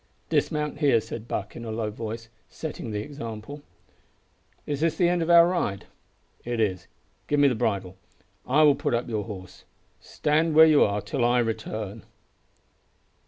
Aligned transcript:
"Dismount 0.29 0.79
here," 0.79 0.99
said 0.99 1.27
Buck 1.27 1.55
in 1.55 1.63
a 1.63 1.69
low 1.71 1.91
voice, 1.91 2.27
setting 2.49 2.89
the 2.89 3.03
example. 3.03 3.61
"Is 4.65 4.79
this 4.81 4.95
the 4.97 5.07
end 5.07 5.21
of 5.21 5.29
our 5.29 5.47
ride?" 5.47 5.85
"It 6.43 6.59
is. 6.59 6.87
Give 7.27 7.39
me 7.39 7.47
the 7.47 7.53
bridle. 7.53 7.97
I 8.47 8.63
will 8.63 8.73
put 8.73 8.95
up 8.95 9.07
your 9.07 9.25
horse. 9.25 9.63
Stand 9.99 10.55
where 10.55 10.65
you 10.65 10.83
are 10.83 11.01
till 11.01 11.23
I 11.23 11.37
return." 11.37 12.01